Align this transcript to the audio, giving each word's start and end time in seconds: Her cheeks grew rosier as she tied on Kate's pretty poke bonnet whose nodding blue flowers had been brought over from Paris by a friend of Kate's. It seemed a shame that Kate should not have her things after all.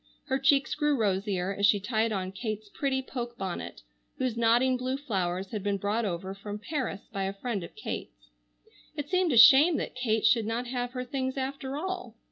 Her 0.29 0.39
cheeks 0.39 0.73
grew 0.73 0.97
rosier 0.97 1.53
as 1.53 1.67
she 1.67 1.79
tied 1.79 2.11
on 2.11 2.31
Kate's 2.31 2.69
pretty 2.69 3.03
poke 3.03 3.37
bonnet 3.37 3.83
whose 4.17 4.35
nodding 4.35 4.75
blue 4.75 4.97
flowers 4.97 5.51
had 5.51 5.61
been 5.61 5.77
brought 5.77 6.05
over 6.05 6.33
from 6.33 6.57
Paris 6.57 7.01
by 7.11 7.25
a 7.25 7.33
friend 7.33 7.63
of 7.63 7.75
Kate's. 7.75 8.31
It 8.95 9.09
seemed 9.11 9.31
a 9.31 9.37
shame 9.37 9.77
that 9.77 9.93
Kate 9.93 10.25
should 10.25 10.47
not 10.47 10.65
have 10.65 10.93
her 10.93 11.05
things 11.05 11.37
after 11.37 11.77
all. 11.77 12.15